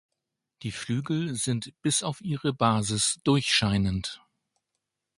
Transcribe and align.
Die 0.63 0.71
Flügel 0.71 1.35
sind 1.35 1.79
bis 1.83 2.01
auf 2.01 2.21
ihre 2.21 2.53
Basis 2.55 3.19
durchscheinend. 3.23 4.19